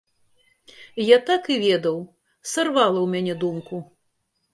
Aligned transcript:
Я 1.07 1.17
так 1.29 1.43
і 1.55 1.57
ведаў, 1.65 1.97
сарвала 2.53 2.95
ў 2.95 3.07
мяне 3.13 3.35
думку. 3.45 3.75